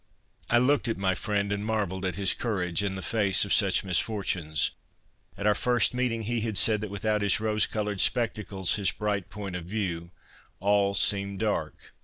[0.49, 3.83] I looked at my friend and marvelled at his courage in the face of such
[3.83, 4.71] misfortunes.
[5.37, 9.29] At our first meeting he had said that without his rose coloured spectacles, his bright
[9.29, 10.09] point of view,
[10.59, 11.93] all seemed dark.